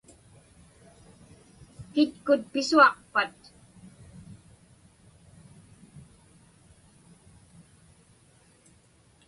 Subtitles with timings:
[1.93, 3.35] Kitkut pisuaqpat?